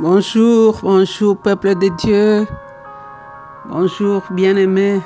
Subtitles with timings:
[0.00, 2.46] Bonjour, bonjour peuple de Dieu.
[3.68, 4.98] Bonjour bien-aimés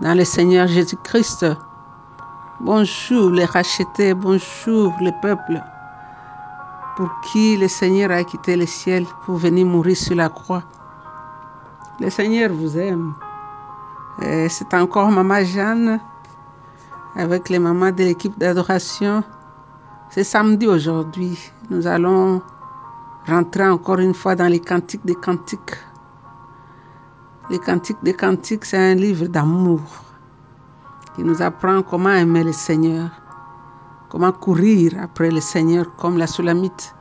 [0.00, 1.46] dans le Seigneur Jésus-Christ.
[2.58, 5.62] Bonjour les rachetés, bonjour le peuple
[6.96, 10.64] pour qui le Seigneur a quitté le ciel pour venir mourir sur la croix.
[12.00, 13.14] Le Seigneur vous aime.
[14.48, 16.00] C'est encore Maman Jeanne
[17.14, 19.22] avec les mamans de l'équipe d'adoration.
[20.10, 21.38] C'est samedi aujourd'hui.
[21.70, 22.42] Nous allons
[23.28, 25.76] rentrer encore une fois dans les cantiques des cantiques.
[27.50, 29.80] Les cantiques des cantiques, c'est un livre d'amour
[31.14, 33.10] qui nous apprend comment aimer le Seigneur,
[34.08, 36.94] comment courir après le Seigneur comme la Sulamite,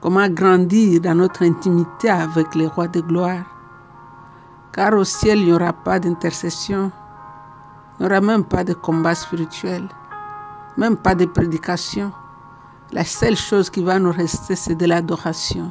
[0.00, 3.44] comment grandir dans notre intimité avec les rois de gloire.
[4.72, 6.90] Car au ciel, il n'y aura pas d'intercession,
[7.98, 9.88] il n'y aura même pas de combat spirituel,
[10.76, 12.12] même pas de prédication.
[12.90, 15.70] La seule chose qui va nous rester, c'est de l'adoration.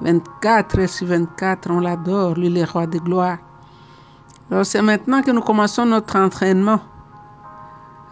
[0.00, 3.38] 24 heures sur 24, on l'adore, lui, le roi de gloire.
[4.50, 6.80] Alors c'est maintenant que nous commençons notre entraînement.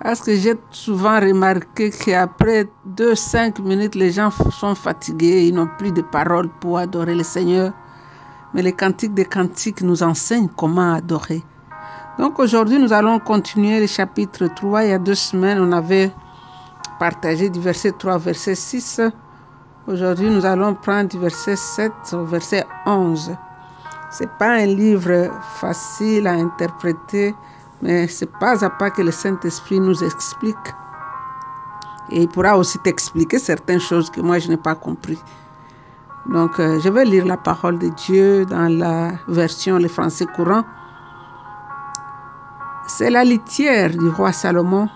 [0.03, 2.67] Parce que j'ai souvent remarqué qu'après
[2.97, 7.73] 2-5 minutes, les gens sont fatigués, ils n'ont plus de paroles pour adorer le Seigneur.
[8.55, 11.43] Mais les cantiques des cantiques nous enseignent comment adorer.
[12.19, 14.85] Donc aujourd'hui, nous allons continuer le chapitre 3.
[14.85, 16.11] Il y a deux semaines, on avait
[16.99, 19.01] partagé du verset 3 au verset 6.
[19.87, 23.33] Aujourd'hui, nous allons prendre du verset 7 au verset 11.
[24.11, 27.35] C'est pas un livre facile à interpréter,
[27.83, 30.57] mais c'est pas à pas que le Saint-Esprit nous explique.
[32.11, 35.19] Et il pourra aussi t'expliquer certaines choses que moi je n'ai pas compris.
[36.27, 40.65] Donc, euh, je vais lire la parole de Dieu dans la version le français courant.
[42.87, 44.89] C'est la litière du roi Salomon,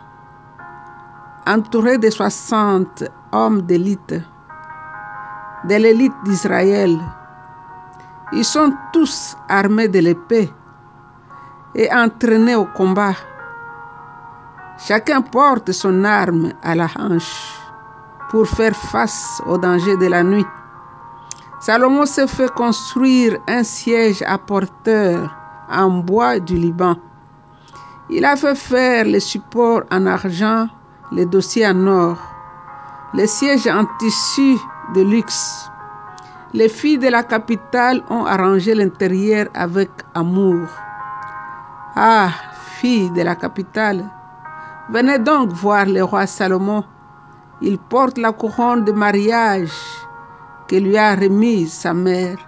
[1.49, 4.15] entouré de 60 hommes d'élite,
[5.65, 6.95] de l'élite d'Israël.
[8.33, 10.53] Ils sont tous armés de l'épée
[11.75, 13.15] et entraînés au combat.
[14.79, 17.59] Chacun porte son arme à la hanche
[18.29, 20.47] pour faire face aux dangers de la nuit.
[21.61, 25.35] Salomon s'est fait construire un siège à porteur
[25.71, 26.97] en bois du Liban.
[28.11, 30.69] Il a fait faire les supports en argent,
[31.13, 32.19] les dossiers en or,
[33.15, 34.57] les sièges en tissu
[34.95, 35.71] de luxe.
[36.55, 40.67] Les filles de la capitale ont arrangé l'intérieur avec amour.
[41.97, 42.31] Ah,
[42.81, 44.05] filles de la capitale,
[44.91, 46.85] venez donc voir le roi Salomon.
[47.61, 49.73] Il porte la couronne de mariage
[50.69, 52.39] que lui a remise sa mère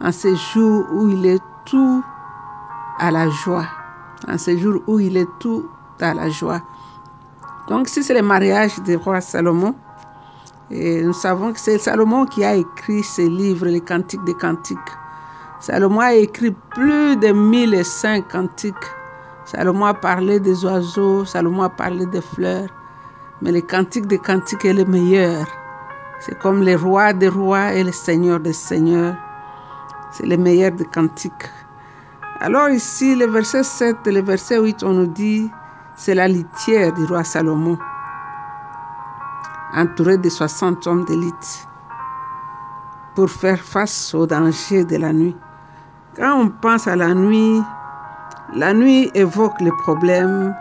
[0.00, 2.02] en ce jour où il est tout
[2.98, 3.66] à la joie.
[4.28, 5.68] En ce jour où il est tout
[6.00, 6.60] à la joie.
[7.70, 9.76] Donc, si c'est le mariage du roi Salomon,
[10.72, 14.78] et nous savons que c'est Salomon qui a écrit ce livre, les Cantiques des Cantiques.
[15.60, 18.74] Salomon a écrit plus de 1005 cantiques.
[19.44, 22.68] Salomon a parlé des oiseaux, Salomon a parlé des fleurs.
[23.40, 25.46] Mais les Cantiques des Cantiques est le meilleur.
[26.18, 29.14] C'est comme le roi des rois et le seigneur des seigneurs.
[30.10, 31.48] C'est le meilleur des cantiques.
[32.40, 35.48] Alors ici, le verset 7 et le verset 8, on nous dit,
[36.00, 37.76] c'est la litière du roi Salomon,
[39.74, 41.68] entouré de 60 hommes d'élite,
[43.14, 45.36] pour faire face aux dangers de la nuit.
[46.16, 47.62] Quand on pense à la nuit,
[48.54, 50.54] la nuit évoque les problèmes,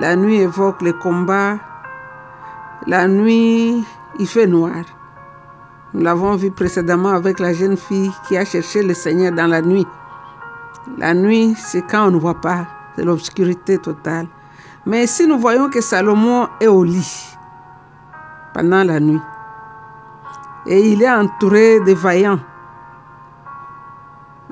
[0.00, 1.58] la nuit évoque les combats,
[2.88, 3.84] la nuit,
[4.18, 4.82] il fait noir.
[5.94, 9.62] Nous l'avons vu précédemment avec la jeune fille qui a cherché le Seigneur dans la
[9.62, 9.86] nuit.
[10.96, 14.26] La nuit, c'est quand on ne voit pas, c'est l'obscurité totale.
[14.88, 17.36] Mais ici, nous voyons que Salomon est au lit
[18.54, 19.20] pendant la nuit.
[20.66, 22.40] Et il est entouré de vaillants.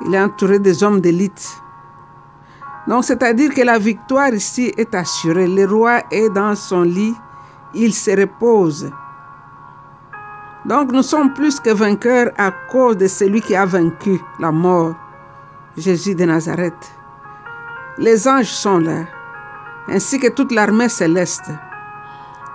[0.05, 1.63] Il est entouré des hommes d'élite.
[2.87, 5.49] Donc, c'est-à-dire que la victoire ici est assurée.
[5.49, 7.15] Le roi est dans son lit,
[7.73, 8.91] il se repose.
[10.67, 14.95] Donc, nous sommes plus que vainqueurs à cause de celui qui a vaincu la mort,
[15.79, 16.93] Jésus de Nazareth.
[17.97, 19.05] Les anges sont là,
[19.89, 21.51] ainsi que toute l'armée céleste.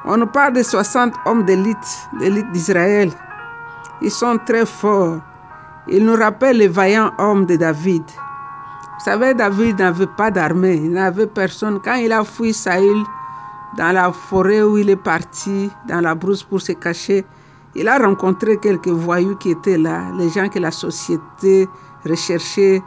[0.06, 3.12] On nous parle de 60 hommes d'élite, d'élite d'Israël.
[4.02, 5.20] Ils sont très forts.
[5.88, 8.04] Ils nous rappellent les vaillants hommes de David.
[8.04, 11.80] Vous savez, David n'avait pas d'armée, il n'avait personne.
[11.84, 13.04] Quand il a fui Saül
[13.78, 17.26] dans la forêt où il est parti, dans la brousse pour se cacher,
[17.76, 21.68] il a rencontré quelques voyous qui étaient là, les gens que la société
[22.06, 22.82] recherchait,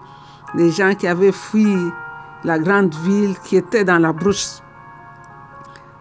[0.54, 1.74] les gens qui avaient fui
[2.44, 4.62] la grande ville, qui étaient dans la brousse.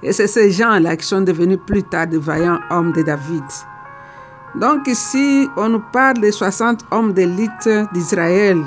[0.01, 3.43] Et c'est ces gens-là qui sont devenus plus tard de vaillants hommes de David.
[4.55, 8.61] Donc ici, on nous parle des 60 hommes d'élite d'Israël.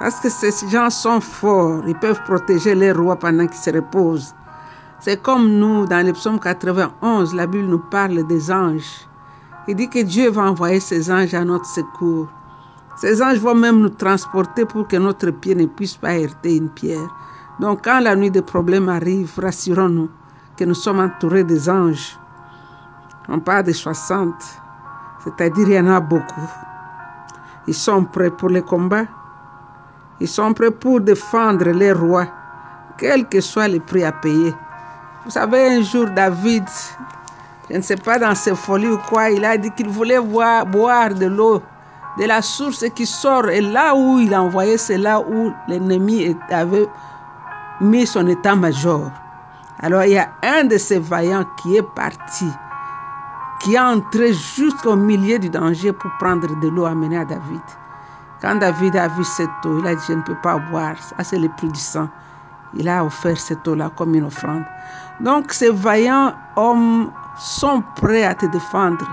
[0.00, 4.34] Parce que ces gens sont forts, ils peuvent protéger les rois pendant qu'ils se reposent.
[4.98, 9.08] C'est comme nous, dans le psaume 91, la Bible nous parle des anges.
[9.68, 12.28] Il dit que Dieu va envoyer ses anges à notre secours.
[12.96, 16.68] Ces anges vont même nous transporter pour que notre pied ne puisse pas heurter une
[16.68, 17.08] pierre.
[17.58, 20.10] Donc quand la nuit des problèmes arrive, rassurons-nous
[20.56, 22.18] que nous sommes entourés des anges.
[23.28, 24.34] On parle de 60,
[25.24, 26.50] c'est-à-dire il y en a beaucoup.
[27.66, 29.04] Ils sont prêts pour le combat.
[30.20, 32.26] Ils sont prêts pour défendre les rois,
[32.98, 34.54] quel que soit le prix à payer.
[35.24, 36.64] Vous savez, un jour, David,
[37.70, 40.66] je ne sais pas dans ses folies ou quoi, il a dit qu'il voulait boire,
[40.66, 41.62] boire de l'eau
[42.18, 43.48] de la source qui sort.
[43.48, 46.88] Et là où il a envoyé, c'est là où l'ennemi avait
[47.80, 49.10] mis son état-major.
[49.80, 52.48] Alors il y a un de ces vaillants qui est parti,
[53.60, 57.60] qui est entré jusqu'au milieu du danger pour prendre de l'eau amenée à David.
[58.40, 61.24] Quand David a vu cette eau, il a dit, je ne peux pas boire, ça
[61.24, 62.08] c'est le prix du sang.
[62.74, 64.64] Il a offert cette eau-là comme une offrande.
[65.20, 69.06] Donc ces vaillants hommes sont prêts à te défendre,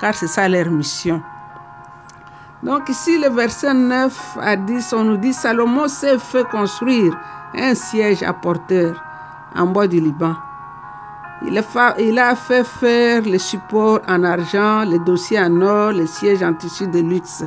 [0.00, 1.22] car c'est ça leur mission.
[2.62, 7.16] Donc ici, le verset 9 à 10, on nous dit, Salomon s'est fait construire
[7.54, 9.00] un siège à porteur
[9.54, 10.34] en bois du Liban.
[11.46, 11.56] Il
[12.18, 16.88] a, fait faire les supports en argent, les dossiers en or, les sièges en tissu
[16.88, 17.44] de luxe.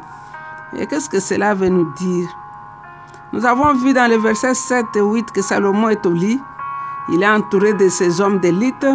[0.73, 2.29] Et qu'est-ce que cela veut nous dire?
[3.33, 6.39] Nous avons vu dans les versets 7 et 8 que Salomon est au lit.
[7.09, 8.85] Il est entouré de ses hommes d'élite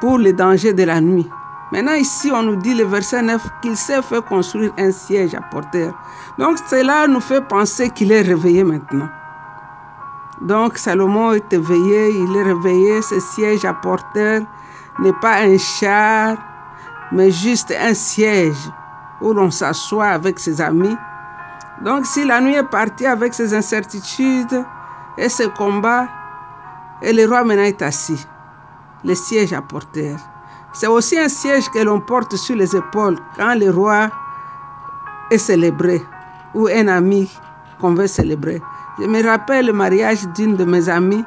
[0.00, 1.28] pour les dangers de la nuit.
[1.70, 5.40] Maintenant ici, on nous dit le verset 9 qu'il s'est fait construire un siège à
[5.40, 5.92] porteur.
[6.38, 9.08] Donc cela nous fait penser qu'il est réveillé maintenant.
[10.40, 14.42] Donc Salomon est éveillé, il est réveillé, ce siège à porteur
[15.00, 16.36] n'est pas un char,
[17.12, 18.70] mais juste un siège
[19.20, 20.96] où l'on s'assoit avec ses amis.
[21.82, 24.64] Donc si la nuit est partie avec ses incertitudes
[25.18, 26.08] et ses combats,
[27.02, 28.26] et le roi maintenant est assis,
[29.04, 30.18] le siège à porteur.
[30.78, 34.10] C'est aussi un siège que l'on porte sur les épaules quand le roi
[35.32, 36.00] est célébré
[36.54, 37.28] ou un ami
[37.80, 38.62] qu'on veut célébrer.
[39.00, 41.24] Je me rappelle le mariage d'une de mes amies.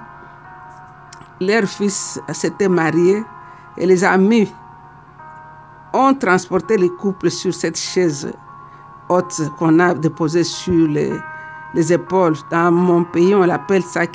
[1.42, 3.26] Leur fils s'était marié
[3.78, 4.50] et les amis
[5.92, 8.32] ont transporté les couples sur cette chaise
[9.10, 11.12] haute qu'on a déposée sur les,
[11.74, 12.38] les épaules.
[12.52, 14.06] Dans mon pays, on l'appelle ça.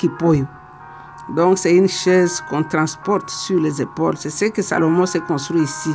[1.35, 4.15] Donc c'est une chaise qu'on transporte sur les épaules.
[4.17, 5.93] C'est ce que Salomon s'est construit ici.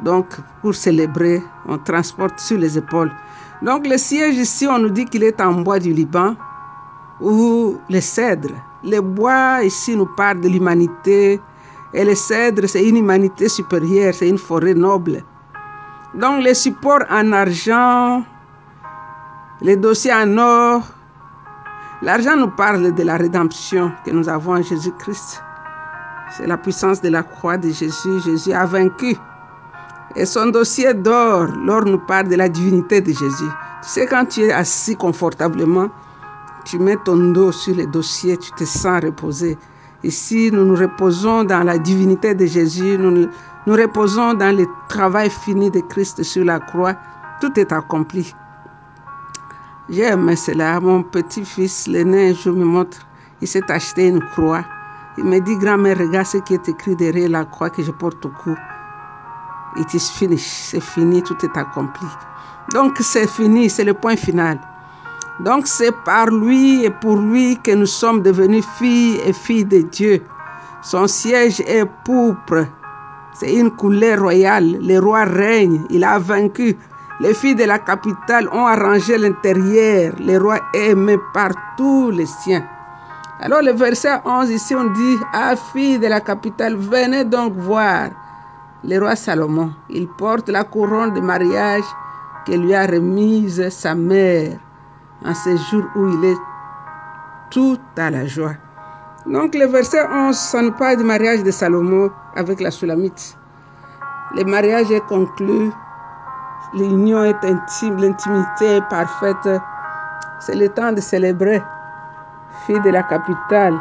[0.00, 0.26] Donc
[0.60, 3.10] pour célébrer, on transporte sur les épaules.
[3.62, 6.34] Donc le siège ici, on nous dit qu'il est en bois du Liban
[7.20, 8.54] ou les cèdres.
[8.82, 11.40] Les bois ici nous parlent de l'humanité
[11.92, 15.22] et les cèdres, c'est une humanité supérieure, c'est une forêt noble.
[16.14, 18.24] Donc les supports en argent,
[19.60, 20.82] les dossiers en or,
[22.02, 25.42] L'argent nous parle de la rédemption que nous avons en Jésus-Christ.
[26.30, 28.20] C'est la puissance de la croix de Jésus.
[28.24, 29.16] Jésus a vaincu.
[30.16, 33.50] Et son dossier d'or, l'or nous parle de la divinité de Jésus.
[33.82, 35.90] Tu sais, quand tu es assis confortablement,
[36.64, 39.58] tu mets ton dos sur le dossier, tu te sens reposé.
[40.02, 43.28] Ici, nous nous reposons dans la divinité de Jésus, nous
[43.66, 46.94] nous reposons dans le travail fini de Christ sur la croix.
[47.42, 48.34] Tout est accompli.
[49.90, 50.78] J'aime cela.
[50.78, 52.98] Mon petit-fils, l'aîné, je me montre,
[53.42, 54.64] il s'est acheté une croix.
[55.18, 58.24] Il me dit, grand-mère, regarde ce qui est écrit derrière la croix que je porte
[58.24, 58.54] au cou.
[59.76, 60.46] It is finished.
[60.46, 62.06] C'est fini, tout est accompli.
[62.72, 64.60] Donc c'est fini, c'est le point final.
[65.40, 69.80] Donc c'est par lui et pour lui que nous sommes devenus filles et filles de
[69.80, 70.22] Dieu.
[70.82, 72.64] Son siège est pourpre.
[73.34, 74.78] C'est une couleur royale.
[74.80, 75.84] Le roi règne.
[75.90, 76.76] Il a vaincu.
[77.20, 80.14] Les filles de la capitale ont arrangé l'intérieur.
[80.18, 82.64] Le roi aimé par tous les siens.
[83.40, 88.08] Alors le verset 11 ici on dit, Ah filles de la capitale, venez donc voir
[88.84, 89.70] le roi Salomon.
[89.90, 91.84] Il porte la couronne de mariage
[92.46, 94.58] que lui a remise sa mère
[95.22, 96.38] en ce jour où il est
[97.50, 98.54] tout à la joie.
[99.26, 103.36] Donc le verset 11, ça nous parle du mariage de Salomon avec la Sulamite.
[104.34, 105.70] Le mariage est conclu
[106.72, 109.60] L'union est intime, l'intimité est parfaite.
[110.38, 111.60] C'est le temps de célébrer,
[112.64, 113.74] fille de la capitale.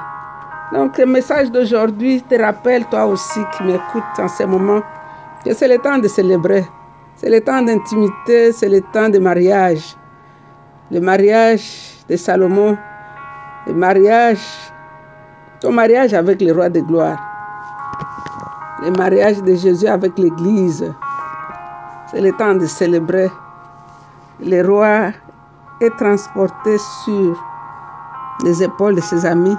[0.74, 4.82] Donc le message d'aujourd'hui te rappelle, toi aussi qui m'écoutes en ce moment,
[5.46, 6.66] que c'est le temps de célébrer.
[7.16, 9.96] C'est le temps d'intimité, c'est le temps de mariage.
[10.90, 12.76] Le mariage de Salomon,
[13.68, 14.42] le mariage,
[15.62, 17.20] ton mariage avec le roi de gloire.
[18.82, 20.92] Le mariage de Jésus avec l'Église.
[22.12, 23.30] C'est le temps de célébrer.
[24.40, 25.12] Le roi
[25.80, 27.40] est transporté sur
[28.44, 29.56] les épaules de ses amis.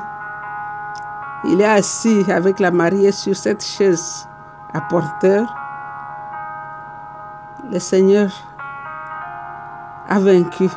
[1.44, 4.26] Il est assis avec la mariée sur cette chaise
[4.74, 5.54] à porteur.
[7.70, 8.30] Le Seigneur
[10.08, 10.68] a vaincu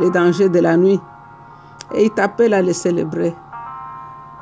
[0.00, 1.00] les dangers de la nuit
[1.94, 3.34] et il t'appelle à les célébrer.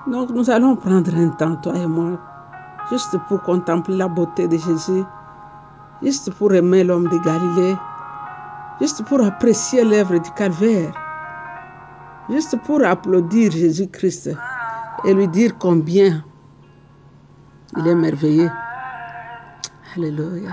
[0.09, 2.19] Donc nous allons prendre un temps, toi et moi,
[2.91, 5.05] juste pour contempler la beauté de Jésus,
[6.03, 7.77] juste pour aimer l'homme de Galilée,
[8.81, 10.93] juste pour apprécier l'œuvre du calvaire,
[12.31, 14.31] juste pour applaudir Jésus-Christ
[15.05, 16.25] et lui dire combien
[17.77, 18.51] il est merveilleux.
[19.97, 20.51] Alléluia.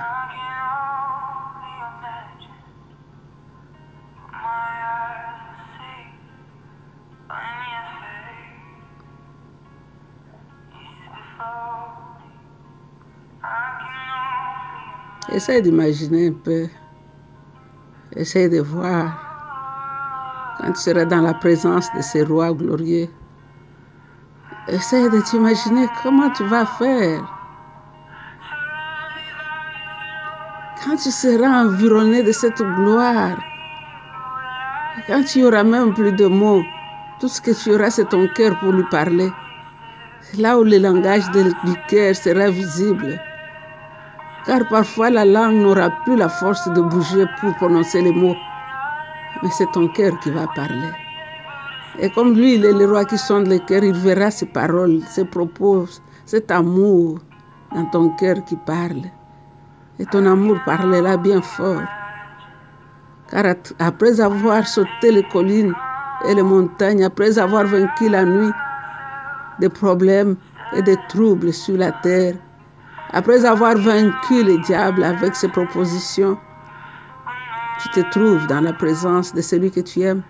[15.34, 16.68] Essaye d'imaginer un peu.
[18.16, 19.18] Essaye de voir
[20.60, 23.08] quand tu seras dans la présence de ces rois glorieux.
[24.68, 27.24] Essaye de t'imaginer comment tu vas faire.
[30.86, 33.38] Quand tu seras environné de cette gloire,
[35.08, 36.63] quand tu auras même plus de mots,
[37.20, 39.32] tout ce que tu auras, c'est ton cœur pour lui parler.
[40.38, 43.20] Là où le langage du cœur sera visible.
[44.46, 48.36] Car parfois la langue n'aura plus la force de bouger pour prononcer les mots.
[49.42, 50.92] Mais c'est ton cœur qui va parler.
[52.00, 55.02] Et comme lui, il est le roi qui sonde le cœur, il verra ses paroles,
[55.08, 55.86] ses propos,
[56.26, 57.20] cet amour
[57.74, 59.04] dans ton cœur qui parle.
[60.00, 61.84] Et ton amour parlera bien fort.
[63.30, 63.46] Car
[63.80, 65.74] après avoir sauté les collines
[66.28, 68.52] et les montagnes, après avoir vaincu la nuit,
[69.60, 70.36] des problèmes
[70.76, 72.36] et des troubles sur la terre,
[73.13, 76.36] après avoir vaincu le diable avec ses propositions,
[77.82, 80.24] tu te trouves dans la présence de celui que tu aimes.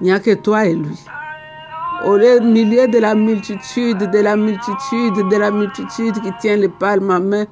[0.00, 1.04] Il n'y a que toi et lui.
[2.04, 7.10] Au milieu de la multitude, de la multitude, de la multitude qui tient les palmes
[7.10, 7.44] à main,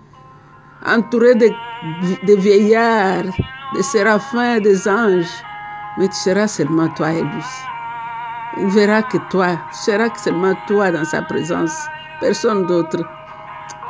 [0.86, 1.50] entouré de,
[2.36, 3.32] vieillards,
[3.76, 5.42] de séraphins, des anges,
[5.98, 7.44] mais tu seras seulement toi et lui.
[8.58, 11.86] Il verra que toi, tu seras seulement toi dans sa présence
[12.20, 12.98] personne d'autre.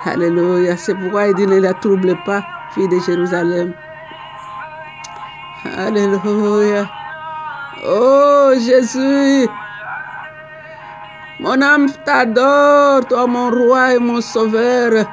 [0.05, 0.77] Alléluia.
[0.77, 2.43] C'est pourquoi il dit ne la trouble pas,
[2.75, 3.75] fille de Jérusalem.
[5.77, 6.89] Alléluia.
[7.87, 9.49] Oh Jésus.
[11.41, 15.07] Mon âme t'adore, toi mon roi et mon sauveur.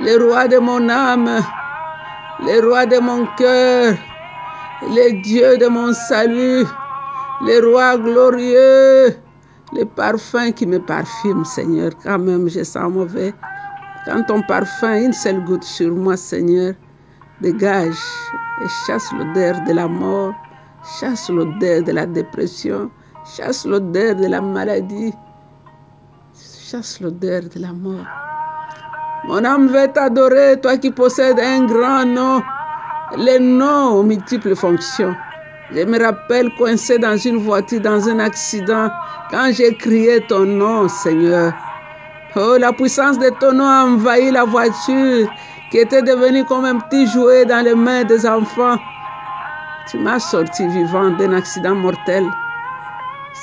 [0.00, 1.40] Le roi de mon âme.
[2.40, 3.94] Le roi de mon cœur.
[4.82, 6.64] Le Dieu de mon salut.
[7.42, 9.27] Le roi glorieux
[9.72, 13.34] le parfum qui me parfume, Seigneur, quand même je sens mauvais.
[14.06, 16.74] Quand ton parfum, une seule goutte sur moi, Seigneur,
[17.40, 17.98] dégage
[18.62, 20.34] et chasse l'odeur de la mort,
[20.98, 22.90] chasse l'odeur de la dépression,
[23.36, 25.12] chasse l'odeur de la maladie,
[26.34, 28.06] chasse l'odeur de la mort.
[29.26, 32.42] Mon âme veut t'adorer, toi qui possèdes un grand nom,
[33.16, 35.14] les noms aux multiples fonctions.
[35.70, 38.90] Je me rappelle coincé dans une voiture, dans un accident,
[39.30, 41.52] quand j'ai crié ton nom, Seigneur.
[42.36, 45.28] Oh, la puissance de ton nom a envahi la voiture
[45.70, 48.78] qui était devenue comme un petit jouet dans les mains des enfants.
[49.90, 52.24] Tu m'as sorti vivant d'un accident mortel.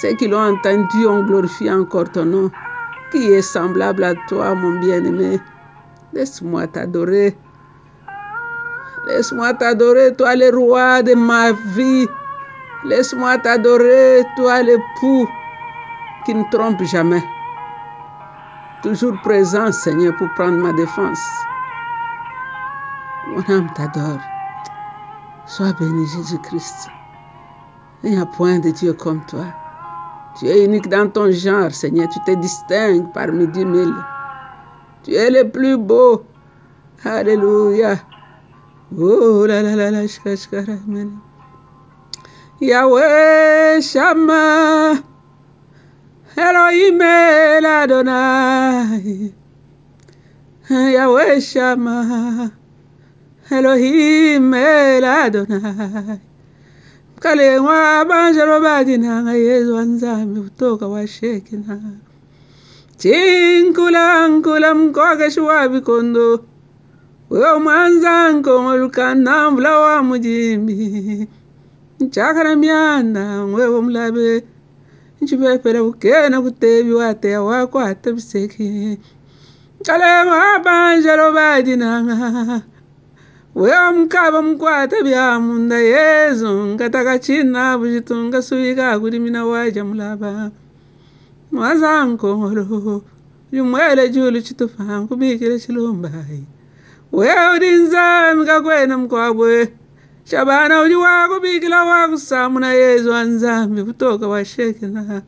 [0.01, 2.51] Ceux qui l'ont entendu ont glorifié encore ton nom.
[3.11, 5.39] Qui est semblable à toi, mon bien-aimé
[6.13, 7.37] Laisse-moi t'adorer.
[9.07, 12.07] Laisse-moi t'adorer, toi le roi de ma vie.
[12.85, 15.27] Laisse-moi t'adorer, toi l'époux
[16.25, 17.23] qui ne trompe jamais.
[18.81, 21.21] Toujours présent, Seigneur, pour prendre ma défense.
[23.27, 24.19] Mon âme t'adore.
[25.45, 26.89] Sois béni, Jésus-Christ.
[28.03, 29.45] Il n'y a point de Dieu comme toi.
[30.39, 32.09] Tu es unique dans ton genre, Seigneur.
[32.09, 33.93] Tu te distingues parmi dix mille.
[35.03, 36.23] Tu es le plus beau.
[37.03, 37.97] Alléluia.
[38.97, 41.19] Oh la la la la shashkaramana.
[42.61, 45.03] Yahweh Shammah.
[46.37, 49.33] Elohim El Adonai.
[50.69, 52.51] Yahweh Shammah.
[53.51, 56.19] Elohim El Adonai.
[57.17, 61.81] Mkalewa banjalo badinanga Yesu anzami kutoka washekina.
[62.97, 66.45] Chinkula nkula mkoke shwabi kondo.
[67.29, 71.27] Wewe mwenzangu mulukana mbula wa mujimbi.
[71.99, 74.43] Nchakara myana wewe mulabe.
[75.21, 78.97] Nchipepera bukena kutebi wateya wakwata biseke
[79.81, 82.61] nkalema banjalo badinanga
[83.55, 90.51] wewe mukaba mukwata byamunda yezu ngataka china bujitunga suika kulimina waja mulaba.
[91.51, 93.01] Mwazankoolo
[93.51, 96.43] limwele julu chitupangu bikile chilumbayi
[97.17, 99.73] wewe udinza mkakwena mkwabwe
[100.29, 105.21] shabana uji wakubikila wakusamuna yezu anzambi kutoka washekina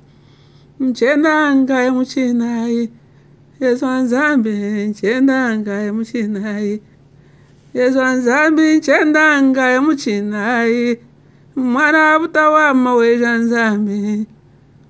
[0.79, 2.83] mchenanga muchinayi
[3.61, 4.49] yesu anzambi
[4.89, 6.81] nchendanga muchinayi
[7.73, 10.97] yesu anzambi nchendanga muchinayi
[11.55, 14.25] mwana butawama weja nzambi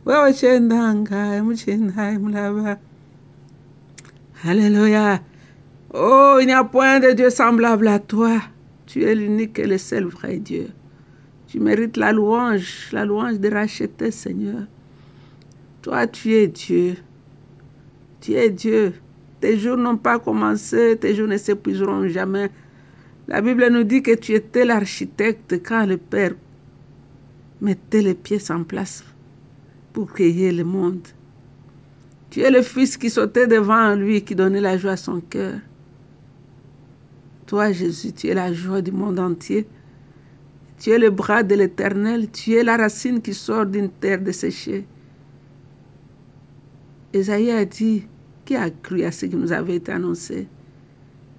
[0.05, 2.77] wewe chendanga muchinayi mulaba
[4.45, 5.19] Alléluia.
[5.99, 8.39] Oh, il n'y a point de Dieu semblable à toi.
[8.85, 10.67] Tu es l'unique et le seul vrai Dieu.
[11.47, 14.67] Tu mérites la louange, la louange de racheter, Seigneur.
[15.81, 16.97] Toi, tu es Dieu.
[18.21, 18.93] Tu es Dieu.
[19.39, 22.51] Tes jours n'ont pas commencé, tes jours ne s'épuiseront jamais.
[23.27, 26.35] La Bible nous dit que tu étais l'architecte quand le Père
[27.59, 29.03] mettait les pieds en place
[29.93, 31.07] pour créer le monde.
[32.29, 35.55] Tu es le Fils qui sautait devant lui, qui donnait la joie à son cœur.
[37.47, 39.65] Toi, Jésus, tu es la joie du monde entier.
[40.79, 42.29] Tu es le bras de l'Éternel.
[42.29, 44.85] Tu es la racine qui sort d'une terre desséchée.
[47.13, 48.05] Esaïe a dit,
[48.43, 50.45] qui a cru à ce qui nous avait été annoncé?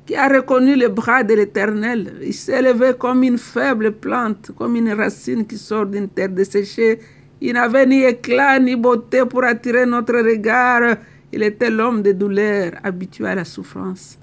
[0.06, 2.14] Qui a reconnu le bras de l'Éternel?
[2.22, 7.00] Il s'est levé comme une faible plante, comme une racine qui sort d'une terre desséchée.
[7.42, 10.96] Il n'avait ni éclat ni beauté pour attirer notre regard.
[11.34, 14.18] Il était l'homme de douleur, habitué à la souffrance.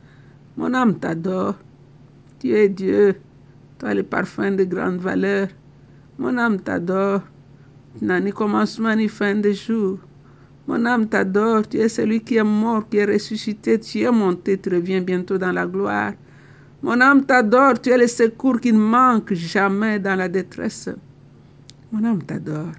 [0.57, 1.53] Mon âme t'adore.
[2.45, 3.15] Tu es Dieu.
[3.79, 5.47] Toi, le parfum de grande valeur.
[6.19, 7.23] Mon âme t'adore.
[7.97, 9.97] Tu n'as ni commencement ni fin de jour.
[10.67, 11.67] Mon âme t'adore.
[11.67, 13.79] Tu es celui qui est mort, qui est ressuscité.
[13.79, 16.13] Tu es monté, tu reviens bientôt dans la gloire.
[16.83, 17.81] Mon âme t'adore.
[17.81, 20.89] Tu es le secours qui ne manque jamais dans la détresse.
[21.91, 22.75] Mon âme t'adore.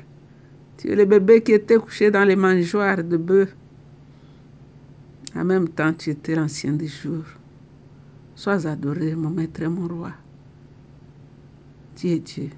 [0.78, 3.48] Tu es le bébé qui était couché dans les mangeoires de bœufs.
[5.34, 7.26] En même temps, tu étais l'ancien des jours.
[8.36, 10.12] Sois adoré, mon maître et mon roi.
[11.96, 12.50] Tu es Dieu.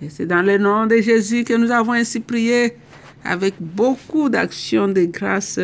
[0.00, 2.78] Et c'est dans le nom de Jésus que nous avons ainsi prié
[3.22, 5.60] avec beaucoup d'actions de grâce.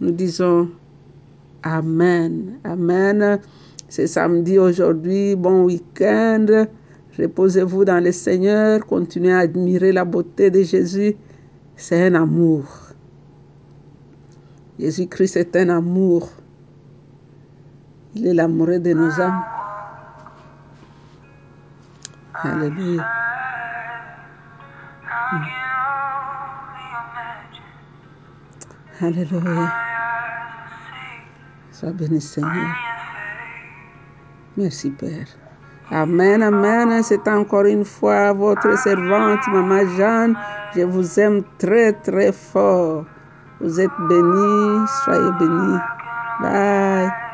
[0.00, 0.68] Nous disons
[1.62, 2.58] Amen.
[2.64, 3.40] Amen.
[3.88, 5.36] C'est samedi aujourd'hui.
[5.36, 6.66] Bon week-end.
[7.18, 8.84] Reposez-vous dans le Seigneur.
[8.86, 11.16] Continuez à admirer la beauté de Jésus.
[11.76, 12.66] C'est un amour.
[14.78, 16.30] Jésus-Christ est un amour.
[18.20, 19.42] De nos âmes.
[22.34, 23.06] Alléluia.
[29.00, 29.72] Alléluia.
[31.72, 32.76] Sois béni Seigneur.
[34.56, 35.26] Merci Père.
[35.90, 37.02] Amen, amen.
[37.02, 40.36] C'est encore une fois votre servante, Maman Jeanne.
[40.76, 43.06] Je vous aime très, très fort.
[43.60, 44.86] Vous êtes bénis.
[45.04, 45.78] Soyez bénis.
[46.42, 47.29] Bye.